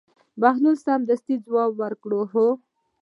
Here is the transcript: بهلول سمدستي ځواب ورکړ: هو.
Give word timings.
بهلول 0.41 0.75
سمدستي 0.85 1.35
ځواب 1.45 1.71
ورکړ: 1.81 2.11
هو. 2.31 2.47